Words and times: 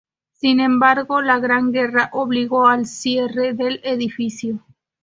Sin 0.31 0.59
embargo 0.59 1.21
la 1.21 1.37
gran 1.37 1.71
guerra 1.71 2.09
obligó 2.13 2.65
al 2.67 2.87
cierre 2.87 3.53
del 3.53 3.81
edificio. 3.83 4.65